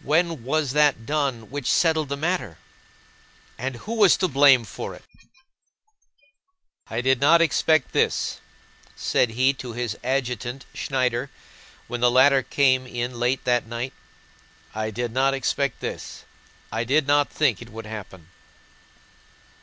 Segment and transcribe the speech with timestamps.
[0.00, 2.56] When was that done which settled the matter?
[3.58, 5.04] And who was to blame for it?"
[6.88, 8.40] "I did not expect this,"
[8.96, 11.28] said he to his adjutant Schneider
[11.86, 13.92] when the latter came in late that night.
[14.74, 16.24] "I did not expect this!
[16.72, 18.28] I did not think this would happen."